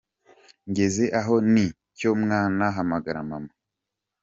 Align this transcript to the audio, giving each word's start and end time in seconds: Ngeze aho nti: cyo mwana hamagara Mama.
Ngeze 0.69 1.05
aho 1.19 1.33
nti: 1.51 1.67
cyo 1.97 2.11
mwana 2.21 2.65
hamagara 2.75 3.19
Mama. 3.29 3.53